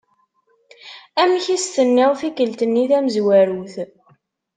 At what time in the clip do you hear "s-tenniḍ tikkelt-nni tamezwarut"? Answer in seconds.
1.63-3.75